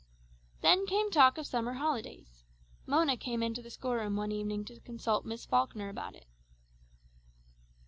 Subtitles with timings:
[0.61, 2.43] Then came talk of summer holidays.
[2.87, 6.25] Mona came into the school room one evening to consult with Miss Falkner about it.